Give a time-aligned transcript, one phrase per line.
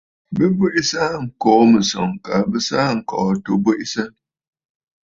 [0.35, 4.03] Bɨ bweʼesə aa ŋkòò mɨ̀sɔ̀ŋ, kaa bɨ sɨ aa ŋ̀kɔ̀lɔ̂ àtu bweʼesə.